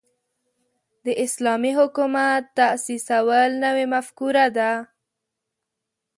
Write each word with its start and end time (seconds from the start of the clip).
د 1.05 1.07
اسلامي 1.25 1.71
حکومت 1.79 2.41
تاسیسول 2.59 3.49
نوې 3.63 3.85
مفکوره 3.93 4.45
ده. 4.57 4.71